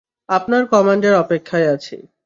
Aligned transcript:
আপনার 0.29 0.63
কমান্ডের 0.67 1.13
অপেক্ষায় 1.15 1.67
আছি। 1.67 1.95